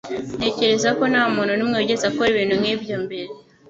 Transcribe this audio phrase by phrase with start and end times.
[0.39, 3.31] Ntekereza ko ntamuntu numwe wigeze akora ibintu nkibyo mbere.